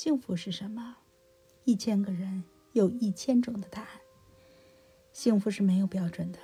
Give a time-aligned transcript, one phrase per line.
[0.00, 0.98] 幸福是什么？
[1.64, 3.88] 一千个人有一千种的答案。
[5.12, 6.38] 幸福是没有标准的，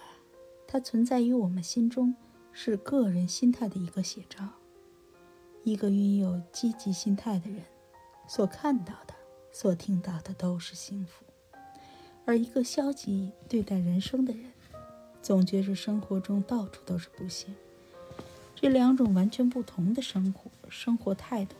[0.66, 2.16] 它存在于我们心中，
[2.50, 4.44] 是个人心态的一个写照。
[5.62, 7.62] 一个拥有积极心态的人，
[8.26, 9.14] 所看到的、
[9.52, 11.24] 所听到的都是幸福；
[12.24, 14.50] 而一个消极对待人生的人，
[15.22, 17.54] 总觉着生活中到处都是不幸。
[18.56, 21.54] 这两种完全不同的生活生活态度，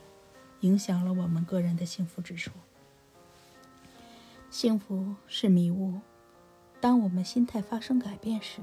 [0.65, 2.51] 影响了我们个人的幸福指数。
[4.49, 5.99] 幸福是迷雾，
[6.81, 8.61] 当我们心态发生改变时，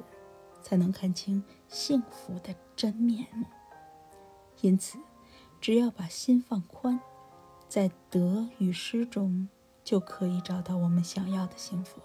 [0.63, 3.47] 才能看清幸福的真面目。
[4.61, 4.99] 因此。
[5.61, 6.99] 只要把心放宽，
[7.69, 9.49] 在得与失中，
[9.85, 12.01] 就可以找到我们想要的幸福。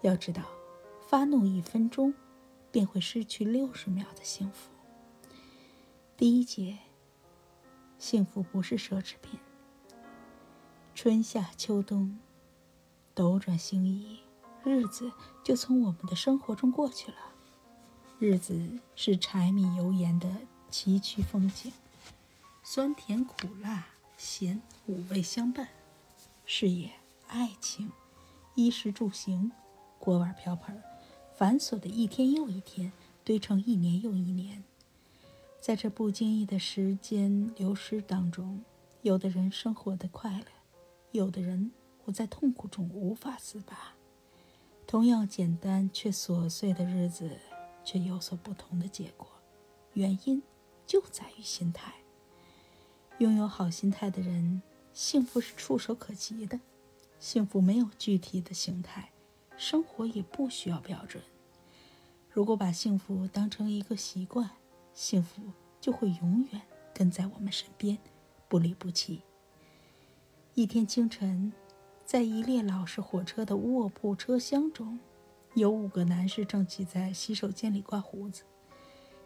[0.00, 0.42] 要知道，
[1.08, 2.12] 发怒一分钟，
[2.72, 4.70] 便会失去六十秒的幸福。
[6.16, 6.78] 第一节，
[8.04, 9.40] 幸福不是奢侈品。
[10.94, 12.18] 春夏秋冬，
[13.14, 14.18] 斗转星移，
[14.62, 15.10] 日子
[15.42, 17.16] 就从我们的生活中过去了。
[18.18, 20.30] 日子是柴米油盐的
[20.70, 21.72] 崎岖风景。
[22.62, 23.86] 酸甜苦辣
[24.18, 25.70] 咸五味相伴，
[26.44, 26.90] 事业、
[27.28, 27.90] 爱情、
[28.54, 29.50] 衣食住行、
[29.98, 30.82] 锅碗瓢盆，
[31.34, 32.92] 繁琐的一天又一天
[33.24, 34.62] 堆成一年又一年。
[35.64, 38.62] 在这不经意的时间流失当中，
[39.00, 40.44] 有的人生活的快乐，
[41.12, 43.94] 有的人活在痛苦中无法自拔。
[44.86, 47.40] 同样简单却琐碎的日子，
[47.82, 49.26] 却有所不同的结果。
[49.94, 50.42] 原因
[50.86, 51.94] 就在于心态。
[53.16, 54.60] 拥有好心态的人，
[54.92, 56.60] 幸福是触手可及的。
[57.18, 59.12] 幸福没有具体的形态，
[59.56, 61.24] 生活也不需要标准。
[62.28, 64.50] 如果把幸福当成一个习惯，
[64.94, 65.42] 幸福
[65.80, 66.62] 就会永远
[66.94, 67.98] 跟在我们身边，
[68.48, 69.20] 不离不弃。
[70.54, 71.52] 一天清晨，
[72.04, 74.98] 在一列老式火车的卧铺车厢中，
[75.54, 78.44] 有五个男士正挤在洗手间里刮胡子。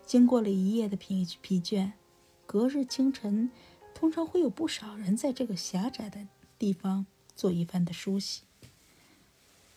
[0.05, 1.93] 经过了一夜的疲疲倦，
[2.47, 3.51] 隔日清晨。
[3.95, 6.25] 通常会有不少人在这个狭窄的
[6.57, 8.43] 地方做一番的梳洗。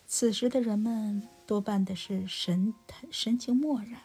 [0.05, 2.71] 此时的人们多半的是神
[3.09, 3.99] 神情漠然，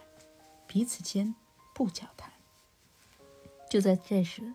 [0.67, 1.35] 彼此间
[1.77, 2.33] 不交谈。
[3.69, 4.55] 就在这时，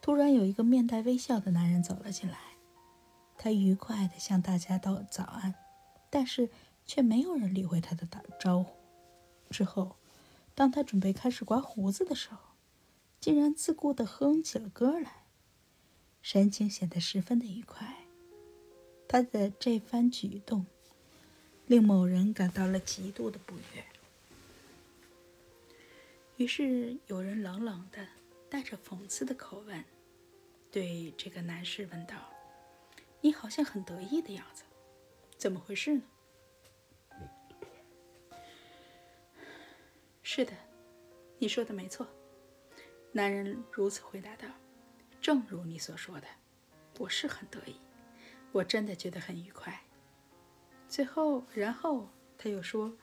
[0.00, 2.38] 突然有一个面带微笑的男人走了进来，
[3.36, 5.54] 他愉快地向大家道早安，
[6.08, 6.48] 但是
[6.86, 8.74] 却没有人理会他的打招呼。
[9.50, 9.96] 之后，
[10.54, 12.38] 当他准备开始刮胡子的时候，
[13.20, 15.24] 竟然自顾地哼起了歌来，
[16.22, 18.06] 神情显得十分的愉快。
[19.06, 20.64] 他的这番举动，
[21.66, 23.84] 令某人感到了极度的不悦。
[26.38, 28.06] 于是有人冷冷的、
[28.48, 29.84] 带着讽刺的口吻，
[30.70, 32.14] 对这个男士问道
[33.20, 34.62] ：“你好像很得意的样子，
[35.36, 36.02] 怎么回事呢
[40.22, 40.52] ？”“是的，
[41.38, 42.06] 你说的没错。”
[43.10, 44.46] 男人如此回答道
[45.20, 46.28] ：“正如你所说的，
[47.00, 47.80] 我是很得意，
[48.52, 49.76] 我真的觉得很愉快。”
[50.88, 52.96] 最后，然后他又说：“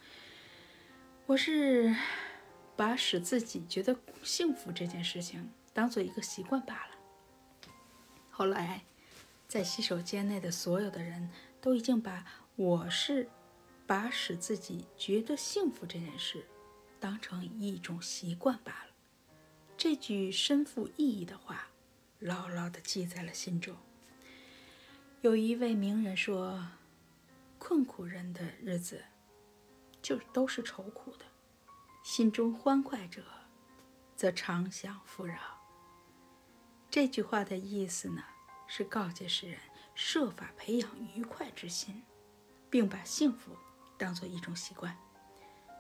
[1.28, 1.94] 我是
[2.76, 6.96] 把使自己觉得幸福这件事情当做一个习惯罢了。”
[8.32, 8.84] 后来，
[9.48, 11.30] 在洗手间内的所有的人
[11.62, 12.26] 都已经把
[12.56, 13.30] 我是
[13.88, 16.46] 把使自己觉得幸福这件事
[17.00, 18.92] 当成一种习惯罢了。
[19.78, 21.68] 这句深富意义的话，
[22.20, 23.76] 牢牢地记在了心中。
[25.22, 26.68] 有一位名人说
[27.60, 29.04] ：“困苦人的日子，
[30.02, 31.26] 就都是愁苦的；
[32.06, 33.24] 心中欢快者，
[34.16, 35.40] 则常享富饶。”
[36.88, 38.24] 这句话的意思呢，
[38.68, 39.60] 是告诫世人
[39.96, 42.04] 设法培养愉快之心，
[42.70, 43.58] 并把幸福
[43.98, 44.96] 当做一种习惯。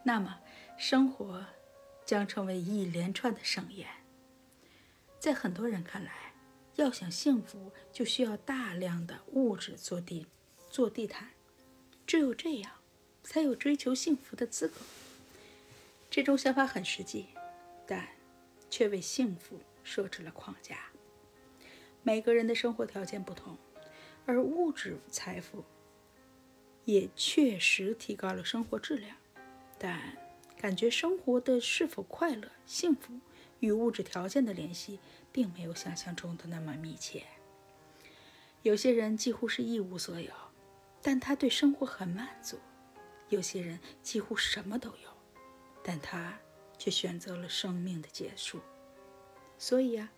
[0.03, 0.39] 那么，
[0.79, 1.45] 生活。
[2.05, 3.89] 将成为一连串的盛宴。
[5.19, 6.35] 在很多人看来，
[6.75, 10.27] 要想幸福，就需要大量的物质做地
[10.69, 11.29] 做地毯，
[12.05, 12.73] 只有这样，
[13.23, 14.75] 才有追求幸福的资格。
[16.15, 17.27] 这种想法很实际，
[17.85, 18.07] 但
[18.69, 20.77] 却为幸福设置了框架。
[22.03, 23.57] 每个人的生活条件不同，
[24.25, 25.65] 而物质财富
[26.85, 29.17] 也确实提高了生活质量，
[29.77, 30.17] 但。
[30.57, 33.19] 感觉生活的是否快乐、幸福
[33.59, 34.99] 与物质条件的联系，
[35.33, 37.23] 并没有想象中的那么密切。
[38.61, 40.31] 有些人几乎是一无所有，
[41.01, 42.57] 但他对生活很满足；
[43.27, 45.14] 有些人几乎什么都有，
[45.87, 46.35] 但他
[46.79, 48.59] 却选择了生命的结束。
[49.59, 50.11] 所以啊，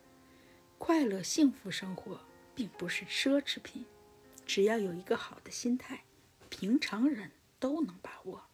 [0.78, 2.22] 快乐、幸福生活
[2.56, 3.86] 并不是奢侈品，
[4.46, 6.06] 只要有一个好的心态，
[6.50, 8.46] 平常人都能把握。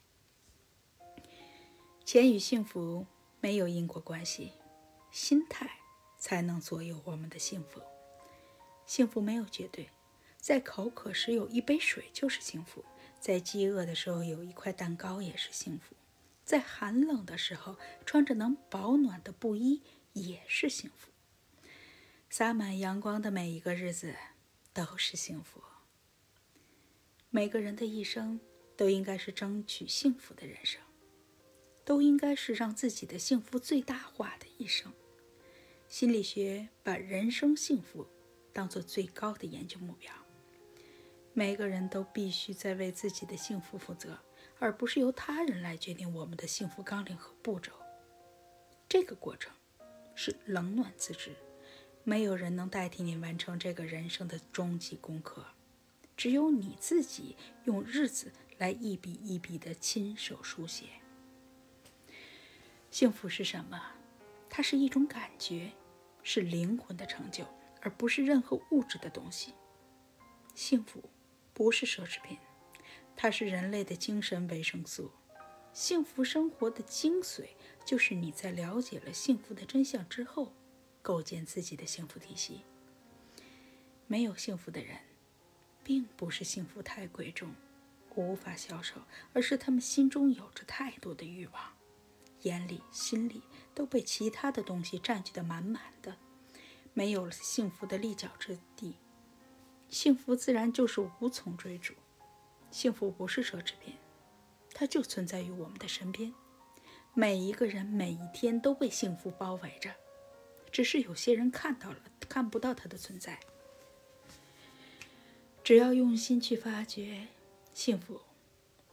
[2.03, 3.05] 钱与幸福
[3.39, 4.53] 没有因果关系，
[5.11, 5.69] 心态
[6.17, 7.79] 才能左右我们的幸福。
[8.85, 9.89] 幸福没有绝对，
[10.37, 12.83] 在口渴时有一杯水就是幸福，
[13.19, 15.95] 在饥饿的时候有一块蛋糕也是幸福，
[16.45, 19.81] 在寒冷的时候穿着能保暖的布衣
[20.13, 21.11] 也是幸福。
[22.29, 24.15] 洒满阳光的每一个日子
[24.73, 25.61] 都是幸福。
[27.29, 28.39] 每个人的一生
[28.75, 30.81] 都应该是争取幸福的人生。
[31.85, 34.91] 都应该是让自己的幸福最大化的一生。
[35.87, 38.07] 心理学把人生幸福
[38.51, 40.11] 当做最高的研究目标。
[41.33, 44.17] 每个人都必须在为自己的幸福负责，
[44.63, 47.73] 而不是由他人来决定我们的幸福纲领和步骤。
[48.87, 49.53] 这个过程
[50.15, 51.35] 是冷暖自知，
[52.05, 55.45] 没有人能代替你完成这个人生的终极功课。
[56.15, 60.85] 只有你自己用日子来一笔一笔的亲手书写。
[62.89, 63.77] 幸福是什么？
[64.49, 65.73] 它是一种感觉，
[66.21, 67.43] 是灵魂的成就，
[67.81, 69.55] 而不是任何物质的东西。
[70.55, 71.03] 幸福
[71.53, 72.37] 不是奢侈品，
[73.15, 75.11] 它是人类的精神维生素。
[75.71, 77.47] 幸福生活的精髓，
[77.83, 80.53] 就是你在了解了幸福的真相之后，
[81.01, 82.61] 构建自己的幸福体系。
[84.05, 84.99] 没有幸福的人，
[85.83, 87.55] 并不是幸福太贵重，
[88.13, 89.01] 无法销售，
[89.33, 91.73] 而是他们心中有着太多的欲望。
[92.41, 93.41] 眼里、心里
[93.73, 96.17] 都被其他的东西占据得满满的，
[96.93, 98.97] 没有了幸福的立脚之地，
[99.89, 101.95] 幸福自然就是无从追逐。
[102.73, 103.93] 幸福不是奢侈品，
[104.73, 106.33] 它就存在于我们的身边。
[107.13, 109.93] 每一个人每一天都被幸福包围着，
[110.71, 113.39] 只是有些人看到了，看不到它的存在。
[115.63, 117.27] 只要用心去发掘，
[117.75, 118.19] 幸福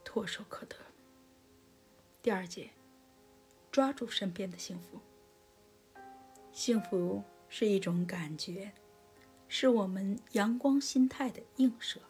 [0.05, 0.75] 唾手可得。
[2.21, 2.69] 第二节。
[3.71, 4.99] 抓住身边的幸福。
[6.51, 8.73] 幸福是一种感觉，
[9.47, 12.01] 是我们阳光心态的映射。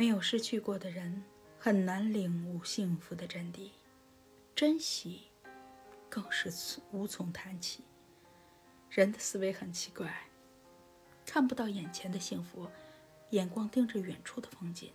[0.00, 1.22] 没有失去过的人，
[1.58, 3.68] 很难领悟幸福的真谛，
[4.56, 5.24] 珍惜
[6.08, 6.50] 更是
[6.90, 7.84] 无从谈起。
[8.88, 10.26] 人的思维很奇怪，
[11.26, 12.66] 看不到眼前的幸福，
[13.32, 14.90] 眼光盯着远处的风景，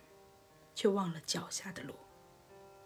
[0.73, 1.93] 却忘了脚下的路。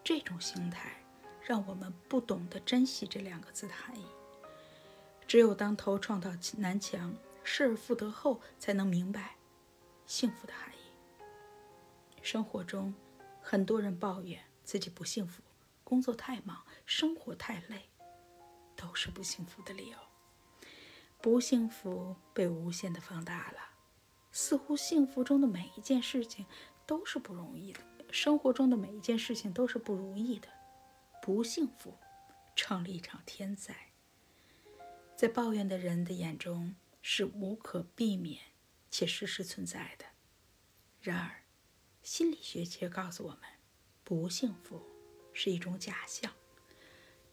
[0.03, 1.01] 这种心态。
[1.41, 4.03] 让我们不懂得珍惜这两个字的含义。
[5.25, 9.37] 只有当头撞到南墙，失而复得后，才能明白
[10.05, 10.68] 幸福的含义。
[12.21, 12.93] 生活中，
[13.41, 15.41] 很多人抱怨自己不幸福，
[15.83, 17.89] 工作太忙，生活太累，
[18.75, 19.97] 都是不幸福的理由。
[21.21, 23.57] 不幸福被无限的放大了，
[24.31, 26.45] 似乎幸福中的每一件事情
[26.85, 27.81] 都是不容易的，
[28.11, 30.47] 生活中的每一件事情都是不如意的。
[31.21, 31.97] 不幸福，
[32.55, 33.75] 成了一场天灾，
[35.15, 38.41] 在抱怨的人的眼中是无可避免
[38.89, 40.05] 且时时存在的。
[41.01, 41.38] 然而，
[42.11, 43.41] 心理学却告诉我们，
[44.03, 44.81] 不幸福
[45.31, 46.33] 是一种假象，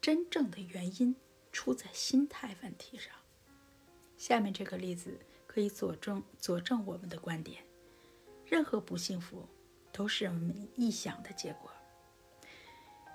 [0.03, 1.17] 真正的原因
[1.51, 3.11] 出在心态问题上。
[4.19, 7.65] 下面这个例子可以佐证佐证我们的观点：
[8.45, 9.49] 任何不幸福
[9.95, 11.73] 都是人们臆想的结果。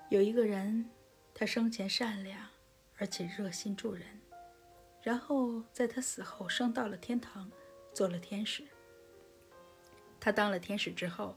[0.09, 0.89] 有一个人，
[1.31, 2.49] 他生前善良，
[2.97, 4.19] 而且热心助人，
[5.03, 7.51] 然后在他死后升到了天堂，
[7.93, 8.63] 做了天使。
[10.19, 11.35] 他当了天使之后，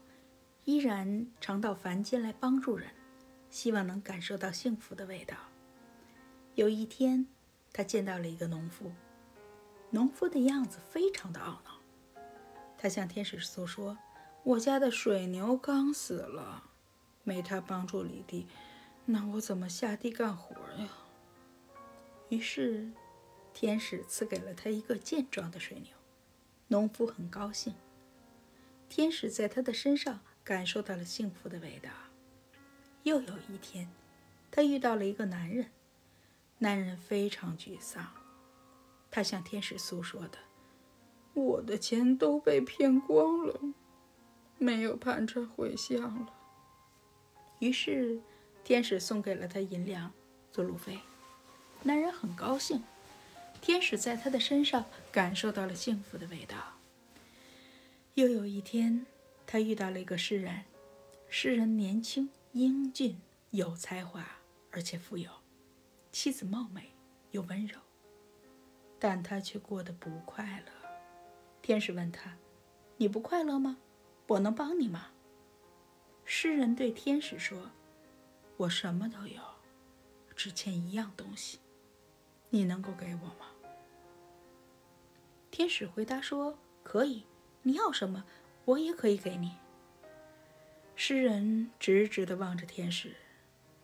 [0.65, 2.89] 依然常到凡间来帮助人，
[3.49, 5.37] 希望能感受到幸福的味道。
[6.55, 7.27] 有一天，
[7.71, 8.91] 他见到了一个农夫，
[9.91, 11.79] 农夫的样子非常的懊恼。
[12.77, 13.97] 他向天使诉说
[14.43, 16.71] ：“我家的水牛刚死了。”
[17.23, 18.47] 没他帮助犁地，
[19.05, 20.89] 那我怎么下地干活呀？
[22.29, 22.91] 于是，
[23.53, 25.91] 天使赐给了他一个健壮的水牛，
[26.67, 27.75] 农夫很高兴。
[28.87, 31.89] 天使在他的身上感受到了幸福的味道。
[33.03, 33.89] 又有一天，
[34.51, 35.71] 他遇到了一个男人，
[36.59, 38.07] 男人非常沮丧，
[39.09, 40.37] 他向天使诉说的
[41.33, 43.59] ：“我的钱都被骗光了，
[44.59, 46.33] 没有盘缠回乡了。”
[47.59, 48.21] 于是，
[48.63, 50.11] 天使送给了他银两
[50.51, 50.99] 做路费。
[51.81, 52.83] 男人很高兴，
[53.61, 56.55] 天使在他的身上感受到了幸福的味道。
[58.15, 59.05] 又有一天，
[59.47, 60.65] 他遇到了一个诗人，
[61.29, 63.19] 诗人年轻、英俊、
[63.51, 64.25] 有才华，
[64.71, 65.29] 而且富有，
[66.11, 66.91] 妻子貌美
[67.31, 67.77] 又温柔，
[68.99, 70.71] 但他却过得不快乐。
[71.61, 72.37] 天使问他
[72.97, 73.77] ：“你不快乐吗？
[74.27, 75.11] 我能帮你吗？”
[76.25, 77.69] 诗人对天使说
[78.57, 79.41] ：“我什么都有，
[80.35, 81.59] 只欠一样东西，
[82.49, 83.51] 你能够给我吗？”
[85.51, 87.23] 天使回答说：“可以，
[87.61, 88.25] 你要什么，
[88.65, 89.57] 我也可以给你。”
[90.95, 93.15] 诗人直直地望着天使：“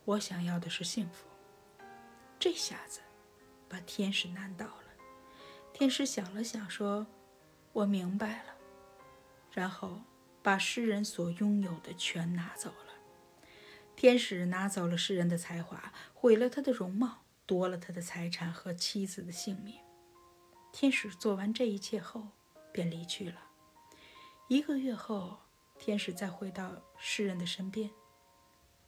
[0.06, 1.28] 我想要的是幸福。”
[2.38, 3.00] 这下子，
[3.70, 4.84] 把天使难倒了。
[5.72, 7.08] 天使想了想，说
[7.74, 8.56] ：“我明白了。”
[9.52, 10.02] 然后。
[10.44, 12.96] 把诗人所拥有的全拿走了。
[13.96, 19.76] 天使拿走了诗人的才华，毁了他的容貌，夺了他的财产和妻子的性命。
[20.72, 22.30] 天使做完这一切后，
[22.74, 23.51] 便离去了。
[24.52, 25.40] 一个月后，
[25.80, 27.90] 天使再回到诗人的身边，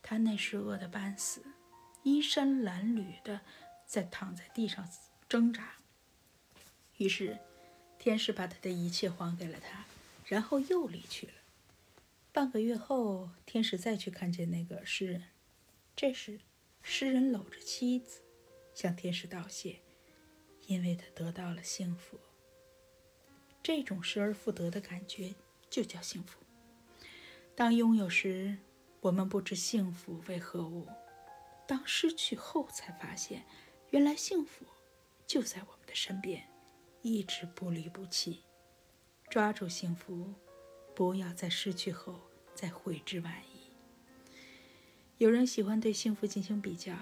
[0.01, 1.41] 他那时饿得半死，
[2.03, 3.39] 衣衫褴褛的
[3.85, 4.85] 在躺在地上
[5.29, 5.75] 挣扎。
[6.97, 7.39] 于是，
[7.97, 9.85] 天使把他的一切还给了他，
[10.25, 11.33] 然后又离去了。
[12.33, 15.29] 半个月后，天使再去看见那个诗人。
[15.95, 16.41] 这时，
[16.81, 18.19] 诗人搂着妻子，
[18.75, 19.79] 向天使道谢，
[20.67, 22.19] 因为他得到了幸福。
[23.63, 25.33] 这种失而复得的感觉
[25.73, 26.37] 就叫幸福。
[27.55, 28.55] 当拥有时，
[29.01, 30.85] 我们不知幸福为何物；
[31.67, 33.43] 当失去后，才发现，
[33.89, 34.67] 原来幸福
[35.25, 36.47] 就在我们的身边，
[37.01, 38.43] 一直不离不弃。
[39.31, 40.31] 抓住幸福。
[40.95, 42.19] 不要在失去后
[42.53, 43.71] 再悔之晚矣。
[45.17, 46.93] 有人喜欢对幸福进行比较，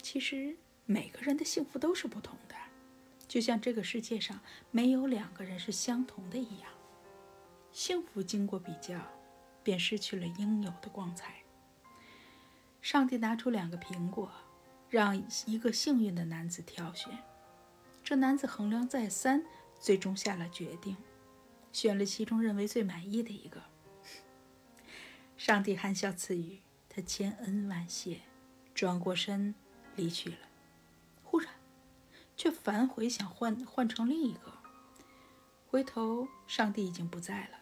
[0.00, 0.56] 其实
[0.86, 2.54] 每个人的幸福都是不同的，
[3.26, 4.38] 就像这个世界上
[4.70, 6.70] 没有两个人是相同的一样。
[7.72, 8.98] 幸福经过比较，
[9.62, 11.36] 便失去了应有的光彩。
[12.82, 14.30] 上帝拿出两个苹果，
[14.88, 17.16] 让一个幸运的男子挑选。
[18.02, 19.44] 这男子衡量再三，
[19.78, 20.96] 最终下了决定。
[21.72, 23.62] 选了其中认为最满意的一个，
[25.36, 28.22] 上帝含笑赐予他千恩万谢，
[28.74, 29.54] 转过身
[29.94, 30.36] 离去了。
[31.22, 31.48] 忽然，
[32.36, 34.58] 却反悔想换换成另一个。
[35.68, 37.59] 回头，上帝已经不在了，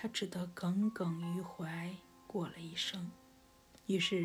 [0.00, 1.92] 他只得耿耿于怀
[2.28, 3.10] 过了一生。
[3.86, 4.24] 于是，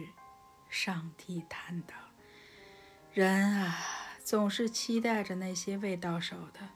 [0.69, 1.95] 上帝叹道
[3.11, 3.79] ：“人啊，
[4.23, 6.69] 总是期待着那些未到手的。”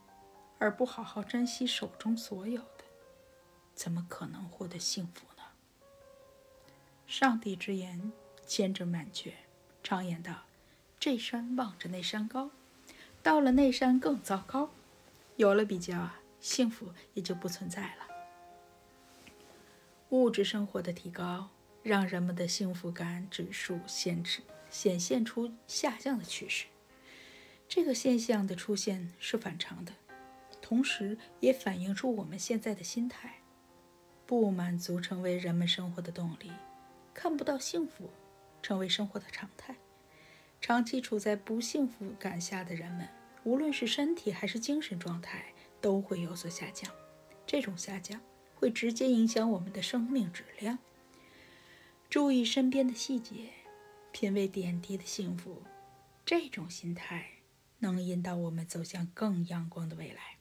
[0.57, 2.83] 而不好好珍惜手中所有的，
[3.75, 5.43] 怎么可能获得幸福呢？
[7.05, 8.11] 上帝之言
[8.47, 9.31] 千真万确，
[9.83, 10.45] 常言道
[10.99, 12.49] ：“这山望着那山高，
[13.21, 14.71] 到了那山更糟糕。”
[15.37, 18.06] 有了比较啊，幸福也就不存在了。
[20.09, 21.49] 物质生活的提高，
[21.83, 26.65] 让人们的幸福感指数显示显现出下降的趋势。
[27.67, 29.91] 这个现象的出现是反常的。
[30.61, 33.41] 同时，也反映出我们现在的心态：
[34.25, 36.51] 不满足成为人们生活的动力，
[37.13, 38.09] 看不到幸福
[38.61, 39.75] 成为生活的常态。
[40.61, 43.07] 长期处在不幸福感下的人们，
[43.43, 46.89] 无论是身体还是精神状态，都会有所下降。
[47.45, 48.19] 这种下降
[48.59, 50.79] 会直接影响我们的生命质量。
[52.09, 53.49] 注意身边的细节，
[54.11, 55.61] 品味点滴的幸福，
[56.25, 57.29] 这种心态
[57.79, 60.37] 能引导我们走向更阳光的未来。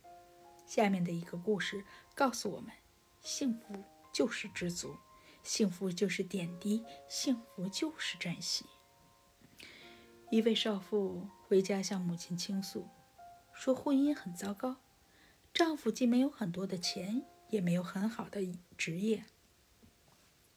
[0.67, 2.73] 下面的一个故事告诉我们：
[3.21, 4.97] 幸福就是知足，
[5.43, 8.65] 幸福就是点滴，幸福就是珍惜。
[10.31, 12.89] 一位少妇回家向母亲倾诉，
[13.53, 14.77] 说婚姻很糟糕，
[15.53, 18.41] 丈夫既没有很多的钱，也没有很好的
[18.77, 19.25] 职业，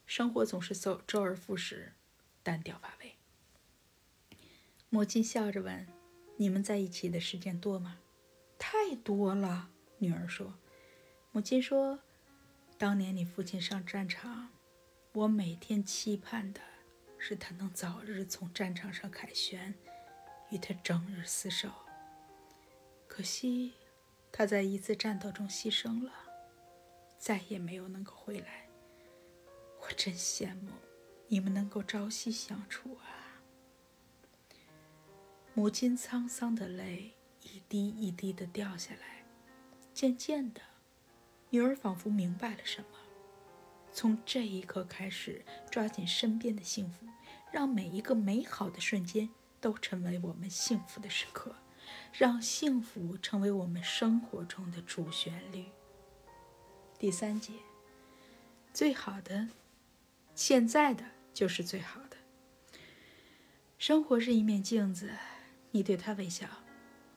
[0.05, 1.93] 生活总是走周而复始，
[2.41, 3.15] 单调乏味。
[4.89, 5.87] 母亲笑着问
[6.37, 7.99] ：“你们在一起的时间多吗
[8.57, 9.69] ？”“太多了。”
[9.99, 10.55] 女儿说
[11.31, 11.99] ：“母亲说，
[12.77, 14.49] 当年你父亲上战场，
[15.13, 16.61] 我每天期盼的
[17.17, 19.75] 是他能早日从战场上凯旋，
[20.49, 21.69] 与他整日厮守。
[23.07, 23.73] 可惜，
[24.31, 26.11] 他在一次战斗中牺牲了，
[27.19, 28.67] 再也没有能够回来。
[29.81, 30.71] 我真羡慕
[31.27, 33.43] 你们能够朝夕相处啊！”
[35.53, 39.25] 母亲沧桑的泪一滴一滴的掉下来。
[39.93, 40.61] 渐渐的，
[41.49, 42.87] 女儿仿佛明白了什么。
[43.91, 47.05] 从这一刻开始，抓紧身边的幸福，
[47.51, 51.53] 让每一个美好的瞬间都成为我们幸福的时刻，
[52.13, 55.65] 让幸福成为我们生活中的主旋律。
[56.99, 57.53] 第三节，
[58.73, 59.47] 最好的，
[60.35, 62.17] 现在的就是最好的。
[63.77, 65.09] 生活是一面镜子，
[65.71, 66.45] 你对他微笑，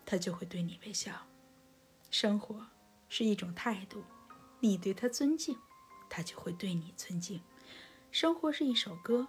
[0.07, 1.27] 他就会对你微笑。
[2.13, 2.69] 生活。
[3.09, 4.03] 是一种态度，
[4.61, 5.59] 你对他尊敬，
[6.09, 7.43] 他就会对你尊敬。
[8.11, 9.29] 生活是一首歌，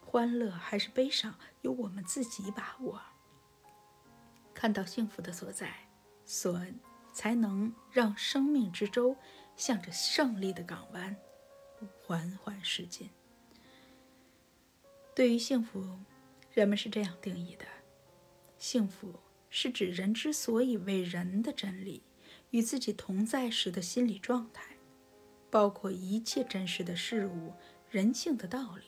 [0.00, 3.02] 欢乐还是悲伤，由我们自己把握。
[4.54, 5.88] 看到幸福的所在，
[6.24, 6.64] 所
[7.12, 9.16] 才能让生命之舟
[9.56, 11.16] 向着胜利的港湾
[12.02, 13.10] 缓缓驶进。
[15.14, 15.98] 对于幸福，
[16.52, 17.64] 人们是这样定义的：
[18.58, 19.14] 幸福
[19.50, 22.02] 是指人之所以为人的真理。
[22.50, 24.76] 与自己同在时的心理状态，
[25.50, 27.52] 包括一切真实的事物、
[27.90, 28.84] 人性的道理、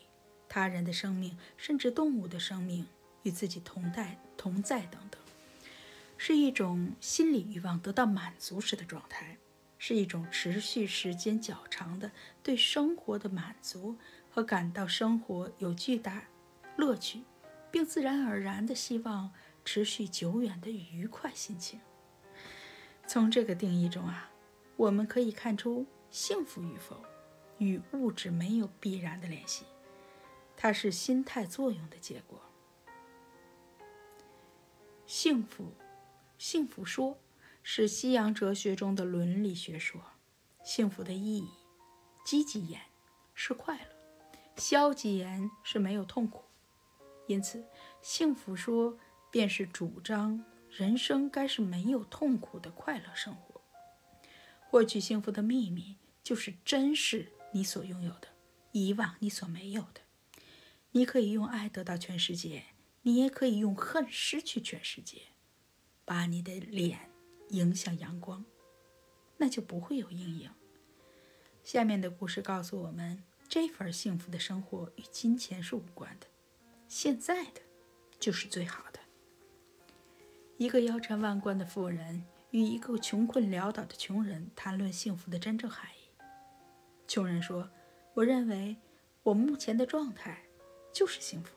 [0.48, 2.86] 他人的生命，甚至动物的生命
[3.24, 5.20] 与自己同在、同在等等，
[6.16, 9.36] 是一种心理欲望得到满足时的状态，
[9.78, 12.10] 是一种持续时间较长的
[12.42, 13.96] 对生活的满足
[14.28, 16.24] 和感到生活有巨大
[16.76, 17.22] 乐趣，
[17.70, 19.32] 并自然而然的希望
[19.64, 21.80] 持续久远的愉快心情。
[23.06, 24.30] 从这个定义中啊，
[24.76, 27.02] 我们可以看出，幸福与否
[27.58, 29.64] 与物质没有必然的联系，
[30.56, 32.42] 它是心态作用的结果。
[35.06, 35.72] 幸福，
[36.36, 37.18] 幸福说
[37.70, 40.00] 是西洋哲学中的伦理学说。
[40.64, 41.50] 幸福的意义，
[42.24, 42.80] 积极言
[43.34, 46.44] 是快乐，消极言是没有痛苦。
[47.26, 47.62] 因此，
[48.00, 48.98] 幸福说
[49.30, 50.42] 便是主张。
[50.70, 53.60] 人生该是没有痛苦的快乐生活。
[54.70, 58.28] 获取幸福的秘密就是珍视你所拥有的，
[58.72, 60.00] 遗忘你所没有的。
[60.92, 62.64] 你可以用爱得到全世界，
[63.02, 65.20] 你也可以用恨失去全世界。
[66.06, 67.07] 把你的脸
[67.50, 68.44] 迎向阳光，
[69.36, 70.50] 那就不会有阴影。
[71.62, 76.26] 下面的故事告诉我们，这份幸福的生活与金钱是无关的，
[76.88, 77.60] 现在的
[78.18, 79.00] 就是最好的。
[80.56, 86.10] 一个腰缠万贯的富人与一个穷困潦倒的穷人谈论幸福的真正含义。
[87.06, 87.70] 穷人说
[88.14, 88.76] ：“我认为
[89.22, 90.42] 我目前的状态
[90.92, 91.54] 就是幸福。”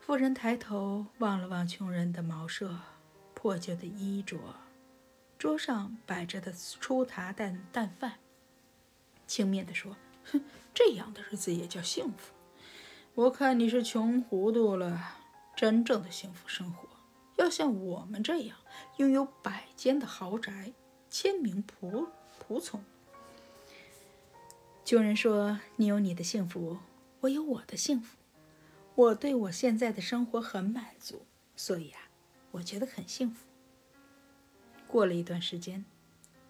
[0.00, 2.78] 富人抬头望了望穷人的茅舍、
[3.42, 4.38] 破旧的衣着、
[5.36, 8.20] 桌上摆着的粗茶淡淡饭，
[9.26, 9.96] 轻蔑地说
[10.30, 12.32] ：“哼，这样的日子也叫幸福？
[13.16, 15.18] 我看你是穷糊涂了。
[15.56, 16.88] 真正的幸福生活。”
[17.34, 18.56] 要像我们这样
[18.98, 20.72] 拥有百间的豪宅、
[21.10, 22.06] 千名仆
[22.46, 22.84] 仆从。
[24.84, 26.78] 穷人说：“你有你的幸福，
[27.18, 28.16] 我有我的幸福。
[28.94, 31.26] 我对我现在的生活很满足，
[31.56, 32.01] 所以啊，
[32.52, 33.44] 我觉得很幸福。”
[34.88, 35.84] 过了一段时间，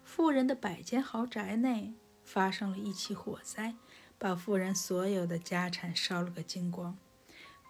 [0.03, 3.75] 富人的百间豪宅内发生了一起火灾，
[4.17, 6.97] 把富人所有的家产烧了个精光。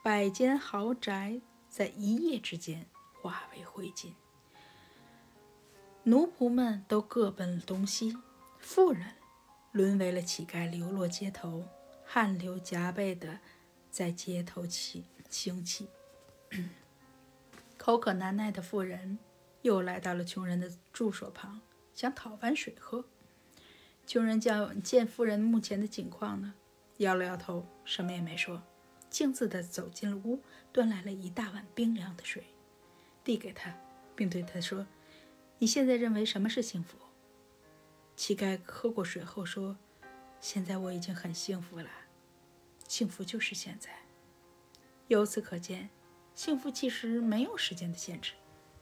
[0.04, 2.86] 百间豪宅在一夜之间。
[3.24, 4.12] 化为灰烬，
[6.04, 8.18] 奴仆们都各奔东西，
[8.60, 9.14] 富人
[9.72, 11.66] 沦为了乞丐，流落街头，
[12.04, 13.40] 汗流浃背的
[13.90, 15.88] 在街头起行乞。
[17.86, 19.20] 口渴难耐的富人
[19.62, 21.60] 又来到了穷人的住所旁，
[21.94, 23.04] 想讨碗水喝。
[24.08, 26.54] 穷人见见富人目前的境况呢，
[27.00, 28.64] 摇了摇头，什么也没说，
[29.10, 30.40] 径自的走进了屋，
[30.72, 32.46] 端来了一大碗冰凉的水。
[33.22, 33.78] 递给他，
[34.16, 34.88] 并对他说
[35.60, 36.98] ：“你现在认为什么是幸福？”
[38.16, 39.78] 乞丐喝过水后说
[40.40, 41.90] ：“现在我已经很幸福了，
[42.88, 43.90] 幸福就是现在。”
[45.10, 45.90] 由此可见，
[46.36, 48.34] 幸福其实没有时间的限制，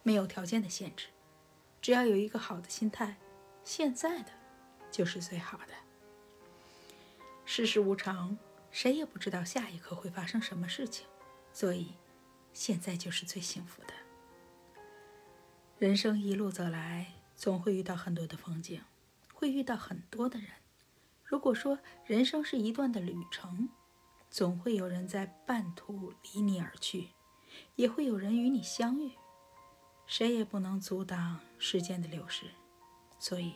[0.03, 1.07] 没有条件的限制，
[1.81, 3.17] 只要有一个好的心态，
[3.63, 4.31] 现在的
[4.89, 5.73] 就是最好的。
[7.45, 8.37] 世事无常，
[8.71, 11.05] 谁也不知道下一刻会发生什么事情，
[11.51, 11.93] 所以
[12.53, 13.93] 现在就是最幸福的。
[15.77, 18.81] 人生一路走来，总会遇到很多的风景，
[19.33, 20.47] 会遇到很多的人。
[21.25, 23.69] 如果说人生是一段的旅程，
[24.29, 27.09] 总会有人在半途离你而去，
[27.75, 29.11] 也会有人与你相遇。
[30.07, 32.45] 谁也不能阻挡时间的流逝，
[33.17, 33.53] 所以，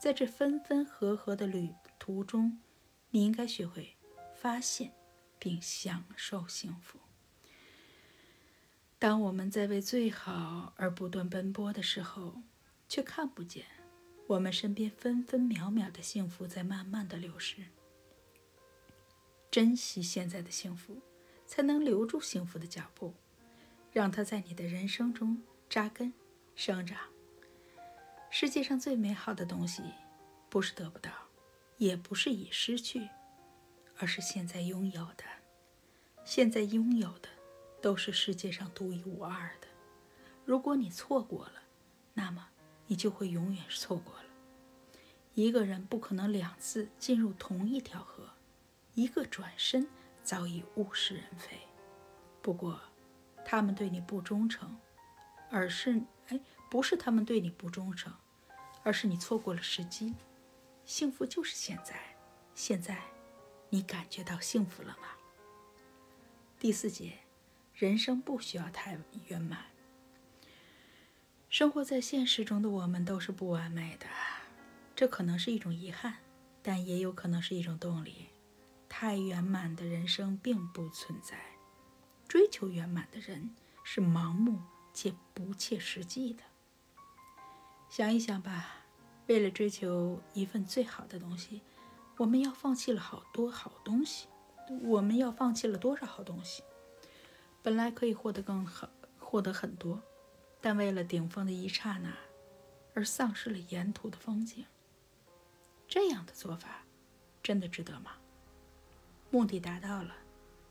[0.00, 2.58] 在这分分合合的旅途中，
[3.10, 3.94] 你应该学会
[4.34, 4.92] 发现
[5.38, 6.98] 并享受幸福。
[8.98, 12.40] 当我们在为最好而不断奔波的时候，
[12.88, 13.66] 却看不见
[14.28, 17.64] 我们身边分分秒秒的幸福在慢慢的流失。
[19.50, 21.02] 珍惜现在的幸福，
[21.52, 23.12] 才能留住幸福的脚步，
[23.92, 26.14] 让它在你的人生中扎根
[26.54, 26.98] 生长。
[28.30, 29.82] 世界上最美好的东西，
[30.48, 31.12] 不是得不到，
[31.76, 33.06] 也不是已失去，
[33.98, 35.24] 而是现在拥有的。
[36.24, 37.28] 现在拥有的。
[37.82, 39.66] 都是世界上独一无二的。
[40.44, 41.64] 如果你错过了，
[42.14, 42.48] 那么
[42.86, 44.24] 你就会永远错过了。
[45.34, 48.30] 一个人不可能两次进入同一条河，
[48.94, 49.88] 一个转身
[50.22, 51.58] 早已物是人非。
[52.40, 52.80] 不过，
[53.44, 54.76] 他们对你不忠诚，
[55.50, 58.12] 而是哎，不是他们对你不忠诚，
[58.82, 60.14] 而是你错过了时机。
[60.84, 61.94] 幸福就是现在，
[62.54, 63.00] 现在，
[63.68, 65.08] 你感觉到幸福了吗？
[66.58, 67.18] 第四节，
[67.74, 69.66] 人生不需要太圆满。
[71.48, 74.06] 生活在现实中的我们都是不完美的，
[74.96, 76.16] 这可能是一种遗憾，
[76.62, 78.28] 但也有可能是一种动力。
[78.94, 81.56] 太圆满的人生并不存在，
[82.28, 84.60] 追求圆满的人是盲目
[84.92, 86.42] 且不切实际的。
[87.88, 88.84] 想一想吧，
[89.28, 91.62] 为了追求一份最好的东西，
[92.18, 94.28] 我们要放弃了好多好东西。
[94.82, 96.62] 我们要放弃了多少好东西？
[97.62, 100.02] 本来可以获得更好，获得很多。
[100.60, 102.14] 但为了顶峰的一刹那，
[102.94, 104.66] 而丧失了沿途的风景，
[105.88, 106.84] 这样的做法
[107.42, 108.12] 真的值得吗？
[109.32, 110.14] 目的达到了，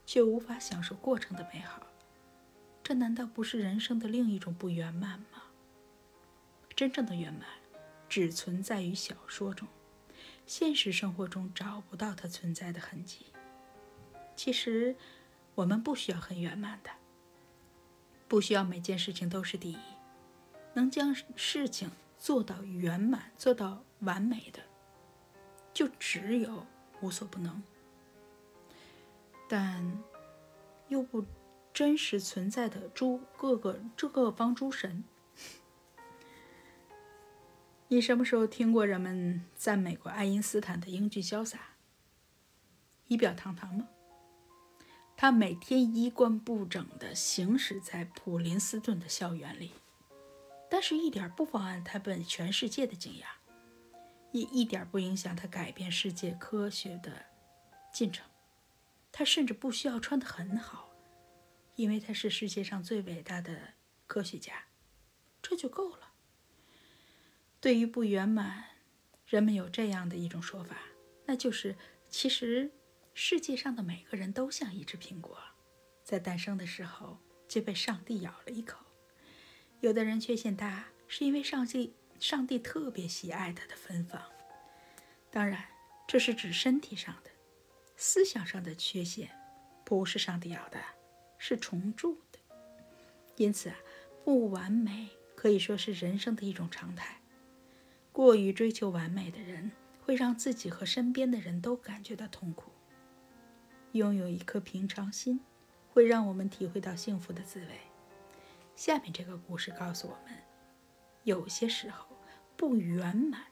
[0.06, 1.82] 却无法享受过程的美好，
[2.84, 5.42] 这难道不是人生的另一种不圆满吗？
[6.76, 7.48] 真正的圆满，
[8.08, 9.68] 只存在于小说中，
[10.46, 13.26] 现实生活中找不到它存在的痕迹。
[14.36, 14.96] 其实，
[15.56, 16.92] 我们不需要很圆满的。
[18.28, 19.78] 不需要每件事情都是第一，
[20.76, 24.62] 能将事情做到圆满、做到完美的，
[25.74, 26.68] 就只有
[27.02, 27.64] 无所不能。
[29.52, 30.02] 但
[30.88, 31.26] 又不
[31.74, 35.04] 真实存在的诸各个这各方诸神，
[37.90, 41.60] 你什么时候听过人们赞美过爱因斯坦的英俊潇洒、
[43.08, 43.90] 仪表堂堂吗？
[45.18, 49.74] 他每天衣冠不整地行驶在普林斯顿的校园里，
[50.70, 53.26] 但是一点不妨碍他对全世界的惊讶，
[54.32, 57.26] 也一点不影响他改变世界科学的
[57.92, 58.26] 进程。
[59.12, 60.94] 他甚至不需要穿得很好，
[61.76, 63.74] 因为他是世界上最伟大的
[64.08, 64.66] 科学家，
[65.42, 66.14] 这就够了。
[67.60, 68.66] 对于不圆满，
[69.26, 70.78] 人们有这样的一种说法，
[71.26, 71.76] 那就是
[72.10, 72.72] 其实。
[73.14, 75.38] 世界上的每个人都像一只苹果，
[76.02, 78.80] 在诞生的时候就被上帝咬了一口。
[79.82, 84.24] 有的人缺陷大，是因为上帝上帝特别喜爱他的芬芳。
[85.30, 85.66] 当然，
[86.08, 87.31] 这是指身体上的、
[88.04, 89.30] 思想上的缺陷，
[89.86, 90.80] 不是上帝咬的，
[91.38, 92.40] 是重铸的。
[93.36, 93.76] 因此啊，
[94.26, 97.22] 不完美可以说是人生的一种常态。
[98.12, 99.72] 过于追求完美的人，
[100.04, 102.72] 会让自己和身边的人都感觉到痛苦。
[103.92, 105.40] 拥有一颗平常心，
[105.92, 107.82] 会让我们体会到幸福的滋味。
[108.76, 110.36] 下面这个故事告诉我们，
[111.24, 112.08] 有些时候
[112.58, 113.44] 不圆满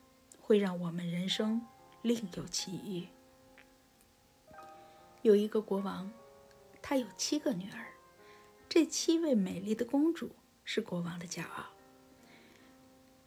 [0.41, 1.61] 会让我们人生
[2.01, 3.07] 另有奇遇。
[5.21, 6.09] 有一个国王，
[6.81, 7.87] 他有七个女儿，
[8.69, 10.31] 这七位美丽的公主
[10.63, 11.65] 是国王的骄傲，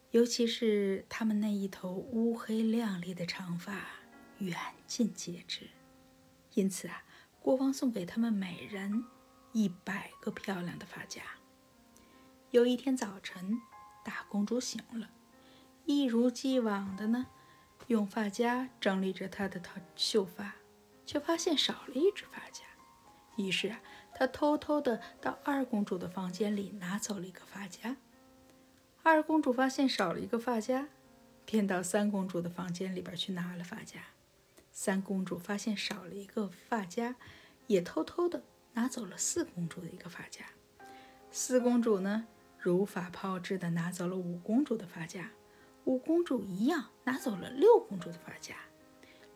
[0.09, 3.85] 尤其是她们那一头乌黑亮丽的长发，
[4.39, 5.69] 远近皆知。
[6.55, 7.03] 因此啊，
[7.39, 9.05] 国王送给他们每人
[9.51, 11.21] 一百个漂亮的发夹。
[12.49, 13.59] 有一天早晨，
[14.03, 15.11] 大公主醒了，
[15.85, 17.27] 一如既往的呢，
[17.87, 20.55] 用发夹整理着她的头秀发，
[21.05, 22.63] 却发现少了一只发夹。
[23.35, 23.81] 于是啊，
[24.13, 27.97] 她偷偷的到二公主的房间里拿走了一个发夹。
[29.01, 30.87] 二公主发现少了一个发夹，
[31.45, 33.99] 便到三公主的房间里边去拿了发夹。
[34.71, 37.15] 三公主发现少了一个发夹，
[37.67, 40.45] 也偷偷的拿走了四公主的一个发夹。
[41.31, 45.31] 四公主呢，如法炮制的拿走了五公主的发夹。
[45.85, 48.55] 五公主一样拿走了六公主的发夹。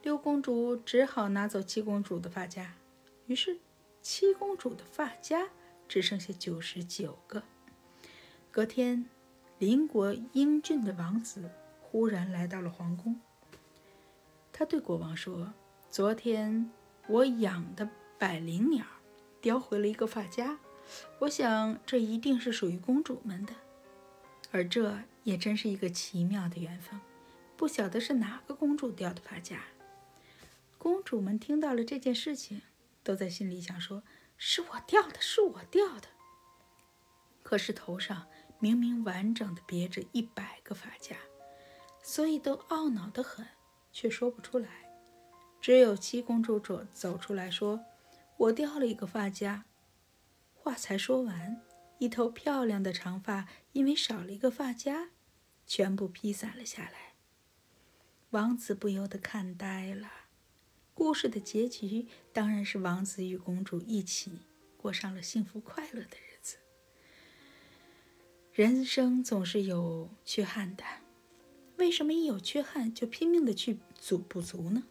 [0.03, 2.73] 六公主只好拿走七公主的发夹。
[3.25, 3.60] 于是，
[4.01, 5.49] 七公主的发夹
[5.88, 7.43] 只剩下九十九个。
[8.51, 9.05] 隔天，
[9.60, 11.49] 邻国英俊的王子
[11.81, 13.19] 忽然来到了皇宫。
[14.53, 15.53] 他对国王说
[15.91, 16.71] ：“昨天
[17.07, 18.86] 我养的百灵鸟
[19.41, 20.57] 叼回了一个发夹，
[21.19, 23.53] 我想这一定是属于公主们的。
[24.51, 26.99] 而这也真是一个奇妙的缘分，
[27.57, 29.60] 不晓得是哪个公主掉的发夹。”
[30.88, 32.62] 公主们听到了这件事情，
[33.04, 34.04] 都在心里想：“说
[34.38, 36.08] 是我掉的，是我掉的。”
[37.43, 41.17] 可是头上明明完整的别着一百个发夹，
[42.02, 43.45] 所以都懊恼得很。
[43.91, 44.89] 却说不出来，
[45.60, 47.84] 只有七公主走走出来说
[48.38, 49.65] ：“我掉了一个发夹。”
[50.56, 51.62] 话才说完，
[51.97, 55.10] 一头漂亮的长发因为少了一个发夹，
[55.65, 57.15] 全部披散了下来。
[58.30, 60.26] 王子不由得看呆了。
[61.07, 64.41] 故事的结局当然是王子与公主一起
[64.75, 66.57] 过上了幸福快乐的日子。
[68.51, 70.83] 人生总是有缺憾的，
[71.77, 74.83] 为什么一有缺憾就拼命的去足补足呢？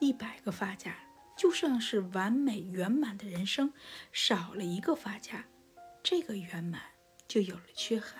[0.00, 0.96] 一百个发夹
[1.36, 3.70] 就像是完美圆满的人生，
[4.12, 5.46] 少了一个发夹，
[6.02, 6.80] 这个圆满
[7.28, 8.18] 就有了缺憾。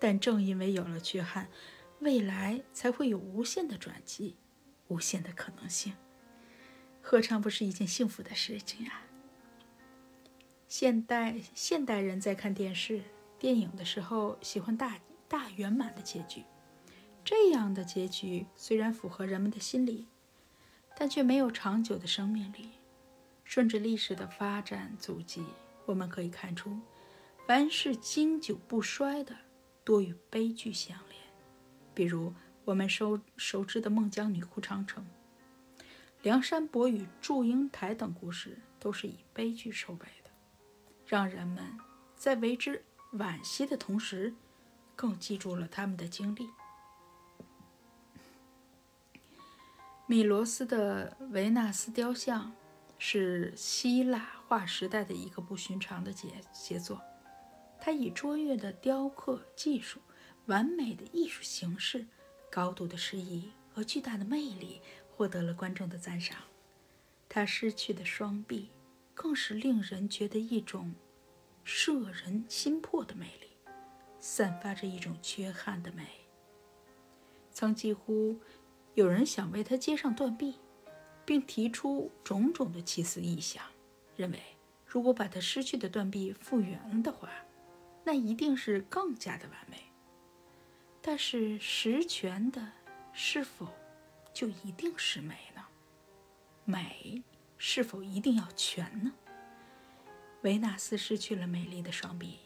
[0.00, 1.48] 但正因为有了缺憾，
[2.00, 4.36] 未来才会有无限的转机，
[4.88, 5.94] 无限的可能性，
[7.08, 9.06] 何尝不是一件幸福的事情啊？
[10.66, 13.00] 现代现代人在看电视、
[13.38, 16.42] 电影的时候，喜欢大大圆满的结局。
[17.24, 20.08] 这样的结局虽然符合人们的心理，
[20.96, 22.70] 但却没有长久的生命力。
[23.44, 25.44] 顺着历史的发展足迹，
[25.84, 26.76] 我们可以看出，
[27.46, 29.32] 凡是经久不衰的，
[29.84, 31.20] 多与悲剧相连。
[31.94, 35.06] 比如我们熟熟知的孟姜女哭长城、
[36.26, 40.30] 梁山伯与祝英台等故事，都是以悲剧收尾的，
[41.06, 41.62] 让人们
[42.16, 44.34] 在为之惋惜的同时，
[44.96, 46.48] 更记住了他们的经历。
[50.08, 52.52] 米罗斯的维纳斯雕像
[52.98, 57.00] 是希腊化时代的一个不寻常的杰杰作，
[57.78, 60.00] 它以卓越的雕刻技术。
[60.46, 62.04] 完美的艺术形式、
[62.50, 64.80] 高度的诗意和巨大的魅力，
[65.16, 66.36] 获得了观众的赞赏。
[67.28, 68.70] 他失去的双臂，
[69.14, 70.94] 更是令人觉得一种
[71.64, 73.48] 摄人心魄的魅力，
[74.20, 76.06] 散发着一种缺憾的美。
[77.50, 78.38] 曾几乎
[78.94, 80.56] 有人想为他接上断臂，
[81.24, 83.64] 并提出种种的奇思异想，
[84.16, 84.38] 认为
[84.84, 87.30] 如果把他失去的断臂复原的话，
[88.04, 89.78] 那一定是更加的完美。
[91.00, 92.72] 但是十全的
[93.12, 93.68] 是否
[94.36, 95.64] 就一定是美呢？
[96.66, 97.24] 美
[97.56, 99.14] 是否一定要全呢？
[100.42, 102.40] 维纳斯失去了美丽的双臂，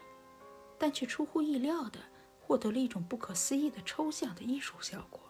[0.79, 1.99] 但却出乎意料的
[2.39, 5.21] 获得了一种不可思议的抽象的艺术效果，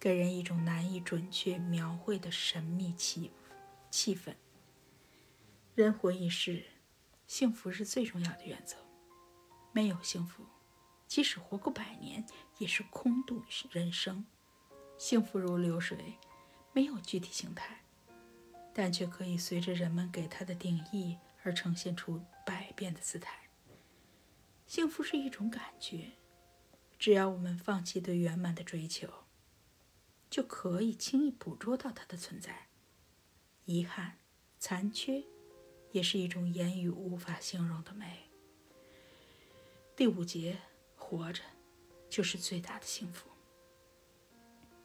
[0.00, 3.30] 给人一种难以准确描绘的神秘气
[3.90, 4.34] 气氛。
[5.74, 6.64] 人活一世，
[7.26, 8.78] 幸福是最重要的原则，
[9.70, 10.46] 没有幸福。
[11.06, 14.24] 即使活过百年，也是空度人生。
[14.96, 16.14] 幸福如流水，
[16.72, 17.84] 没有具体形态，
[18.72, 23.48] 但却可以随着人们给它的定义而呈现出百变的姿态。
[24.66, 26.12] 幸福是一种感觉，
[26.98, 29.08] 只要我们放弃对圆满的追求，
[30.30, 32.68] 就可以轻易捕捉到它的存在。
[33.64, 34.18] 遗憾、
[34.58, 35.24] 残缺，
[35.92, 38.30] 也是一种言语无法形容的美。
[39.96, 40.58] 第五节。
[40.96, 41.42] 活着，
[42.08, 43.28] 就是最大的幸福。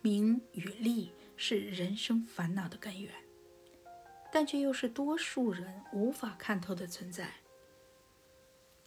[0.01, 3.13] 名与利是人生烦恼的根源，
[4.31, 7.33] 但却又是多数人无法看透的存在。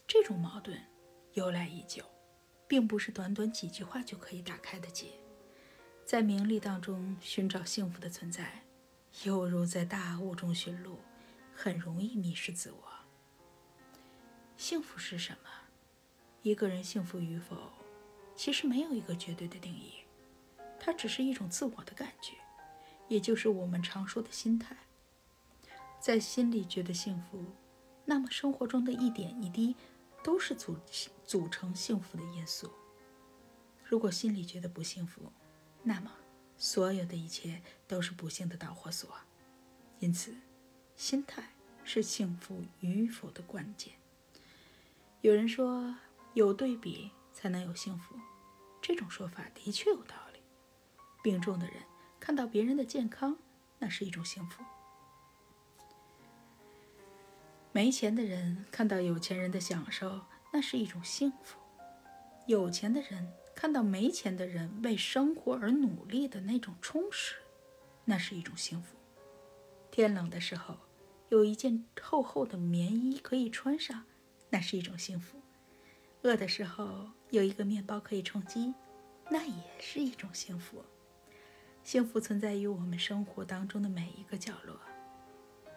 [0.07, 0.79] 这种矛盾
[1.35, 2.05] 由来已久，
[2.66, 5.07] 并不是短短几句话就可以打开的结。
[6.05, 8.64] 在名利当中寻找幸福的存在，
[9.25, 10.98] 犹如在大雾中寻路，
[11.55, 12.83] 很容易迷失自我。
[14.57, 15.51] 幸福是什么？
[16.42, 17.70] 一个人幸福与否，
[18.35, 20.01] 其实没有一个绝对的定义，
[20.85, 22.35] 它只是一种自我的感觉，
[23.07, 24.77] 也就是我们常说的心态。
[26.01, 27.45] 在心里觉得幸福，
[28.05, 29.77] 那么生活中的一点一滴
[30.25, 30.77] 都是组
[31.25, 32.68] 组成幸福的因素。
[33.85, 35.33] 如果心里觉得不幸福，
[35.85, 36.11] 那么
[36.57, 39.09] 所有的一切都是不幸的导火索。
[40.01, 40.35] 因此，
[40.97, 43.95] 心态是幸福与否的关键。
[45.21, 45.95] 有人说。
[46.35, 48.18] 有对比才能有幸福，
[48.81, 50.21] 这种说法的确有道理。
[51.22, 51.76] 病重的人
[52.18, 53.38] 看到别人的健康，
[53.78, 54.62] 那是一种幸福；
[57.70, 60.20] 没钱的人看到有钱人的享受，
[60.52, 61.58] 那是一种幸福；
[62.46, 67.37] 有钱的人看到没钱的人为生活而努力的那种充实，
[68.04, 68.96] 那是一种幸福。
[69.90, 70.76] 天冷的时候，
[71.28, 74.04] 有一件厚厚的棉衣可以穿上，
[74.50, 75.40] 那是一种幸福。
[76.22, 78.74] 饿的时候有一个面包可以充饥，
[79.28, 80.85] 那也是一种幸福。
[81.85, 84.79] 幸福存在于我们生活当中的每一个角落，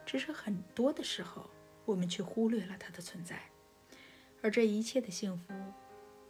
[0.06, 1.50] 只是很多的时候
[1.86, 3.42] 我们却忽略了它的存在。
[4.42, 5.54] 而这一切的幸福，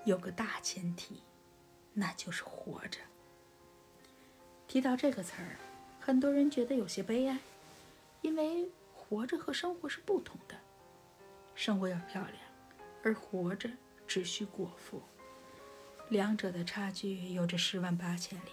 [0.06, 1.22] 有个大前提，
[1.94, 3.00] 那就是活着。
[4.68, 5.58] 提到这个词儿，
[6.00, 7.38] 很多人觉得有些悲哀，
[8.22, 10.56] 因为活着和生活是不同的。
[11.54, 12.38] 生活要漂亮，
[13.04, 13.70] 而活着。
[14.08, 15.02] 只需果腹。
[16.10, 18.52] 两者的差距有着十万八千里。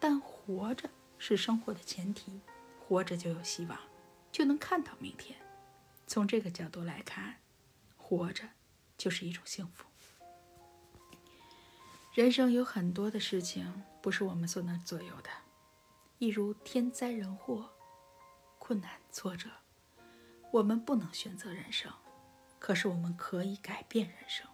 [0.00, 2.40] 但活着是生活的前提，
[2.80, 3.78] 活着就有希望，
[4.32, 5.38] 就能看到明天。
[6.06, 7.36] 从这个角度来看，
[7.96, 8.48] 活着
[8.96, 9.84] 就是一种幸福。
[12.14, 15.30] 人生有很多的事情不是我们所能左右的，
[16.18, 17.70] 一如天灾人祸、
[18.58, 19.48] 困难挫折，
[20.50, 21.92] 我们不能选择人生，
[22.58, 24.48] 可是我们可以改变人生。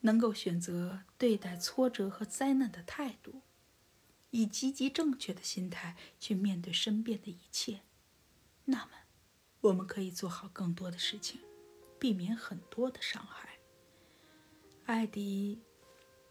[0.00, 3.40] 能够选择对待挫折和灾难的态度，
[4.32, 7.80] 以积极正确的心态去面对身边的一切，
[8.66, 8.90] 那么，
[9.60, 11.40] 我们可以做好更多的事情，
[11.98, 13.48] 避免很多的伤害。
[14.84, 15.62] 艾迪。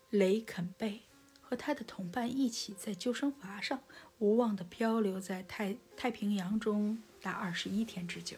[0.10, 1.04] 雷肯贝
[1.40, 3.82] 和他的同伴一起在救生筏上
[4.20, 8.36] 无望地漂流在太太平洋中达二十一天之久。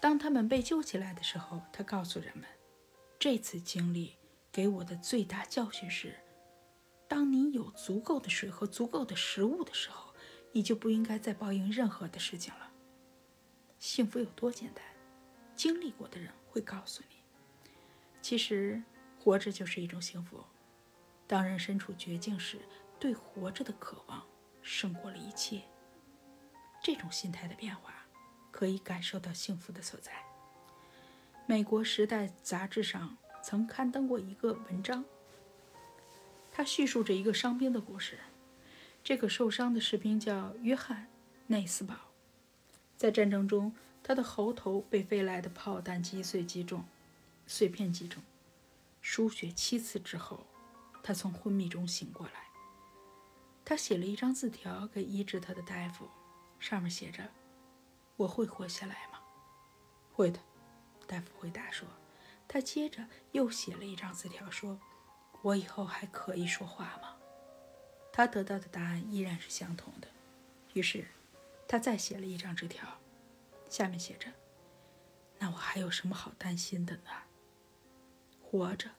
[0.00, 2.44] 当他们被救起来的时候，他告诉人们
[3.20, 4.16] ：“这次经历
[4.50, 6.18] 给我的最大教训是，
[7.08, 10.14] 当你有足够的水和足够的食物的时候，
[10.52, 12.70] 你就不应该再抱怨任何的事情了。
[13.78, 14.82] 幸福有多简单，
[15.54, 17.16] 经历过的人会告诉你。
[18.22, 18.82] 其实，
[19.18, 20.42] 活着就是一种幸福。”
[21.26, 22.58] 当人身处绝境时，
[22.98, 24.26] 对活着的渴望
[24.62, 25.62] 胜过了一切。
[26.82, 27.94] 这种心态的变化，
[28.50, 30.12] 可以感受到幸福的所在。
[31.46, 35.04] 美国《时代》杂志上曾刊登过一个文章，
[36.56, 38.20] 他叙述着一个伤兵的故事。
[39.02, 41.06] 这个受伤的士兵叫约翰·
[41.48, 41.96] 内斯堡，
[42.96, 46.84] 在战争中，他的喉头被飞来的炮弹击碎击中，
[47.48, 48.22] 碎片击中，
[49.02, 50.46] 输血七次之后。
[51.02, 52.46] 他从昏迷中醒过来，
[53.62, 56.08] 他写了一张字条给医治他的大夫，
[56.58, 57.30] 上面写着
[58.16, 59.18] ：“我会活下来吗
[60.14, 60.38] ？”“会的。”
[61.06, 61.88] 大夫回答说。
[62.46, 64.78] 他接着又写了一张字条说
[65.44, 67.14] ：“我以后还可以说话吗？”
[68.12, 70.08] 他得到的答案依然是相同的。
[70.72, 71.06] 于是，
[71.68, 72.98] 他再写了一张纸条，
[73.68, 74.28] 下面写着
[75.38, 77.10] ：“那我还有什么好担心的呢？
[78.42, 78.90] 活着。”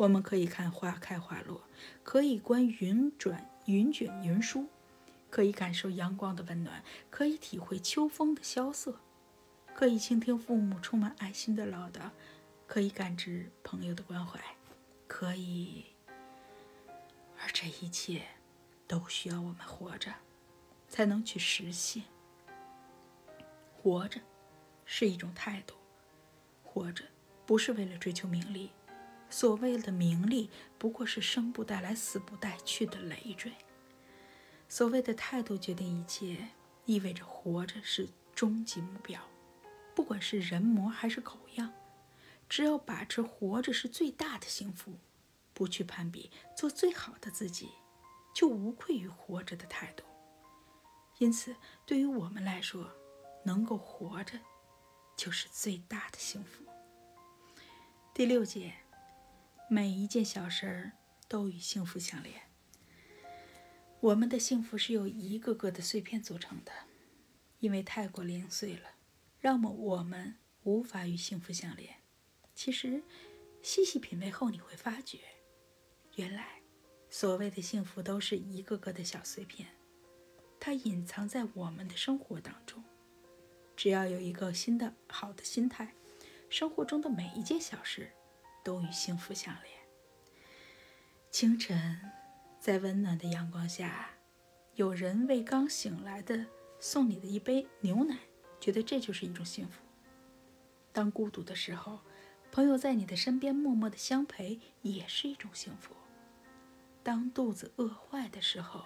[0.00, 1.60] 我们可以看花开花落，
[2.02, 4.66] 可以观云转云卷云舒，
[5.28, 8.98] 可以感受阳光的温暖，可以体会秋风的萧瑟，
[9.74, 12.10] 可以倾听父母充满爱心的唠叨，
[12.66, 14.40] 可以感知朋友的关怀，
[15.10, 15.86] 可以，
[17.36, 18.22] 而这一切
[18.86, 20.14] 都需要我们活着，
[20.88, 22.04] 才能去实现。
[23.74, 24.20] 活着
[24.84, 25.74] 是一种态度，
[26.62, 27.04] 活着
[27.44, 28.70] 不是为了追求名利。
[29.28, 33.52] 所谓的名利，不过是生不带来，死不带去的累赘。
[34.68, 36.50] 所谓的态度决定一切，
[36.86, 39.20] 意味着活着是终极目标。
[39.92, 41.72] 不管是人模还是狗样，
[42.50, 44.98] 只要把持活着是最大的幸福，
[45.54, 47.70] 不去攀比，做最好的自己，
[48.34, 50.04] 就无愧于活着的态度。
[51.18, 52.90] 因此，对于我们来说，
[53.46, 54.38] 能够活着，
[55.16, 56.64] 就是最大的幸福。
[58.12, 58.74] 第六节。
[59.72, 60.92] 每一件小事儿
[61.28, 62.50] 都与幸福相连。
[64.00, 66.72] 我们的幸福是由一个个的碎片组成的，
[67.60, 68.96] 因为太过零碎了，
[69.38, 71.99] 让么我们无法与幸福相连。
[72.62, 73.02] 其实，
[73.62, 75.18] 细细品味后，你会发觉，
[76.16, 76.60] 原来
[77.08, 79.66] 所谓的幸福都是一个个的小碎片，
[80.60, 82.84] 它隐藏在我们的生活当中。
[83.74, 85.94] 只要有一个新的好的心态，
[86.50, 88.12] 生活中的每一件小事。
[88.62, 89.74] 都与幸福相连。
[91.30, 91.98] 清晨，
[92.60, 94.10] 在温暖的阳光下，
[94.74, 96.44] 有人为刚醒来的
[96.78, 98.18] 送你的一杯牛奶，
[98.60, 99.80] 觉得这就是一种幸福。
[100.92, 102.00] 当孤独的时候，
[102.52, 105.94] 朋友在你的身边默默的相陪，也是一种幸福。
[107.02, 108.84] 当肚子饿坏的时候，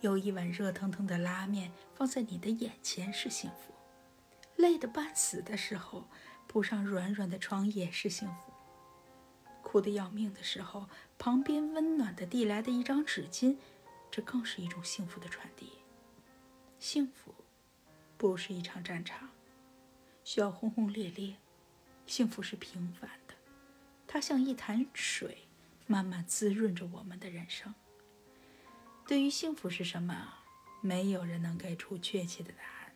[0.00, 3.74] 有一碗热腾腾的拉面放在你的眼前是幸福。
[4.56, 6.08] 累得半死的时候，
[6.46, 8.52] 铺上软软的床也是幸福。
[9.62, 13.58] 哭得要命的时候，旁边温暖的递来的一张纸巾，
[14.10, 15.72] 这更是一种幸福的传递。
[16.78, 17.34] 幸福，
[18.16, 19.28] 不是一场战场，
[20.24, 21.36] 需要轰轰烈烈。
[22.06, 23.34] 幸福是平凡的，
[24.06, 25.48] 它像一潭水，
[25.86, 27.74] 慢慢滋润着我们的人生。
[29.06, 30.34] 对于幸福是什么，
[30.80, 32.92] 没有人能给出确切的答案。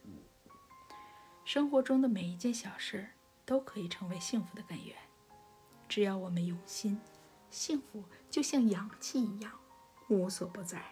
[1.44, 3.08] 生活中的每一件小事，
[3.44, 4.96] 都可以成为幸福的根源。
[5.88, 7.00] 只要我们用心，
[7.50, 9.52] 幸福就像氧气一样，
[10.08, 10.84] 无所不在。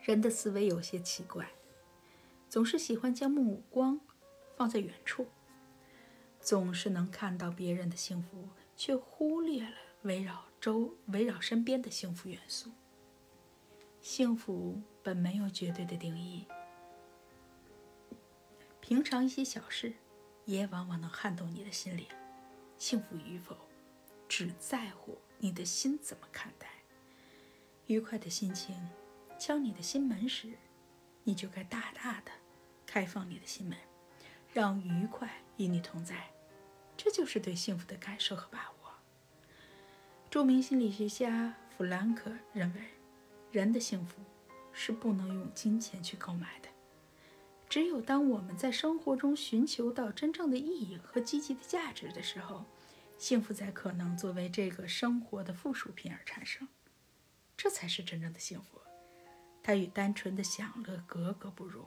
[0.00, 1.50] 人的思维有些奇怪，
[2.48, 4.00] 总是喜欢将目光
[4.56, 5.26] 放在远处，
[6.40, 12.70] 总是能看到别人的幸福，却忽略了围绕周围绕身边的幸福元素。
[14.00, 16.46] 幸福本没有绝对的定义，
[18.80, 19.92] 平常一些小事
[20.44, 22.06] 也往往能撼动你的心灵。
[22.78, 23.56] 幸福与否，
[24.28, 26.68] 只在乎你的心怎么看待。
[27.86, 28.88] 愉快的心情
[29.38, 30.56] 敲你的心门时，
[31.24, 32.30] 你就该大大的
[32.86, 33.76] 开放你的心门，
[34.52, 36.30] 让愉快与你同在。
[36.96, 38.92] 这就是对幸福的感受和把握。
[40.30, 42.80] 著名心理学家弗兰克认为，
[43.52, 44.20] 人的幸福
[44.72, 46.68] 是不能用金钱去购买的。
[47.68, 52.64] 只有当我们在生活中寻求到真正的意义和积极的价值的时候，
[53.16, 56.66] 幸福才可能作为这个生活的附属品而产生。
[57.56, 58.80] 这才是真正的幸福，
[59.62, 61.86] 它与单纯的享乐格格不入。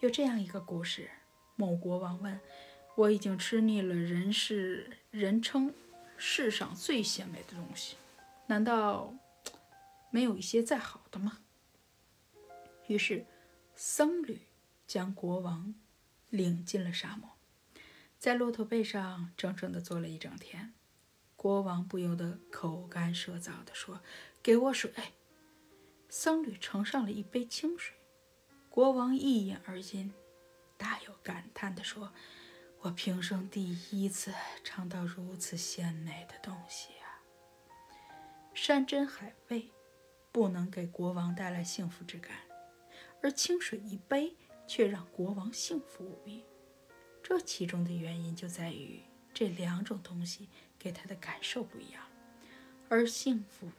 [0.00, 1.10] 有这样一个故事：
[1.62, 2.40] 某国王问
[2.98, 5.72] ：“我已经吃腻了人世人称
[6.16, 7.96] 世上最鲜美的东西，
[8.48, 9.14] 难道
[10.10, 11.38] 没有一些再好的吗？”
[12.88, 13.24] 于是。
[13.74, 14.38] 僧侣
[14.86, 15.74] 将国王
[16.28, 17.30] 领进了沙漠，
[18.18, 20.74] 在骆驼背上整整的坐了一整天。
[21.34, 24.02] 国王不由得口干舌燥地说
[24.42, 24.92] ：“给我水。”
[26.10, 27.96] 僧侣盛上了一杯清水，
[28.68, 30.12] 国王一饮而尽，
[30.82, 32.12] 大有感叹地说
[32.82, 37.22] ：“我平生第一次尝到如此鲜美的东西啊！”
[38.52, 39.70] 山珍海味
[40.32, 42.36] 不能给国王带来幸福之感。
[43.22, 44.34] 而清水一杯
[44.66, 46.44] 却让国王幸福无比，
[47.22, 50.48] 这其中的原因就在于这两种东西
[50.80, 52.02] 给他的感受不一样，
[52.88, 53.70] 而幸福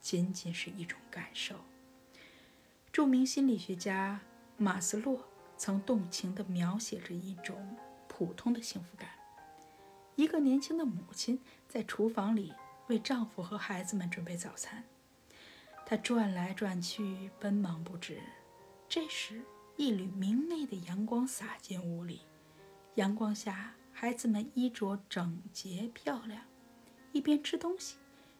[0.00, 1.54] 仅仅是一种感受。
[2.92, 4.18] 著名心理学家
[4.56, 5.29] 马斯洛
[5.60, 7.76] 曾动情地描写着一种
[8.08, 9.10] 普通的幸福感：
[10.14, 11.38] 一个年轻的母亲
[11.68, 12.54] 在厨房里
[12.86, 14.82] 为丈夫和孩子们准备早餐，
[15.84, 18.22] 她转来转去，奔忙不止。
[18.88, 19.42] 这时，
[19.76, 22.22] 一缕明媚的阳光洒进屋里。
[22.94, 26.42] 阳光下，孩子们衣着整洁漂亮，
[27.12, 27.96] 一边吃东西，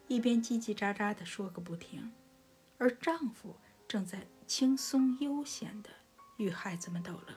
[0.07, 2.11] 一边叽叽喳喳地说个不停。
[2.79, 3.55] 而丈夫
[3.87, 5.91] 正在轻松悠闲地
[6.41, 7.35] 与孩子们逗乐。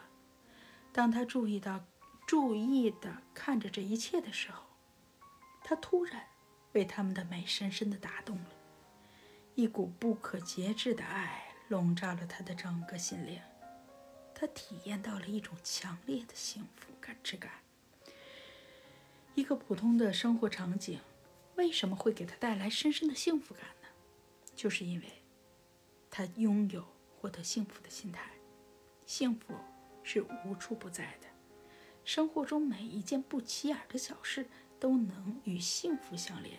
[0.92, 1.84] 当他注意到、
[2.26, 4.64] 注意地看着这一切的时候，
[5.62, 6.26] 他突然
[6.72, 8.50] 被他们的美深深的打动了，
[9.54, 11.42] 一股不可节制的爱。
[11.68, 13.40] 笼罩了他的整个心灵，
[14.34, 17.50] 他体验到了一种强烈的幸福感之感。
[19.34, 21.00] 一个普通的生活场景，
[21.56, 23.88] 为什么会给他带来深深的幸福感呢？
[24.54, 25.06] 就是因为，
[26.10, 26.86] 他拥有
[27.16, 28.33] 获得幸福的心态。
[29.06, 29.54] 幸福
[30.02, 31.28] 是无处不在的，
[32.04, 34.46] 生活中每一件不起眼的小事
[34.78, 36.58] 都能与幸福相连。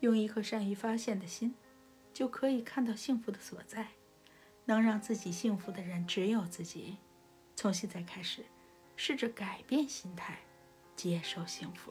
[0.00, 1.54] 用一颗善于发现的心，
[2.12, 3.88] 就可以看到幸福的所在。
[4.64, 6.98] 能让自己幸福的人只有自己。
[7.56, 8.44] 从现在开始，
[8.96, 10.40] 试着改变心态，
[10.94, 11.90] 接受幸福。